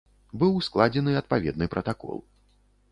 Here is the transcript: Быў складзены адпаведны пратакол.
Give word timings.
Быў 0.43 0.53
складзены 0.69 1.11
адпаведны 1.21 1.65
пратакол. 1.77 2.17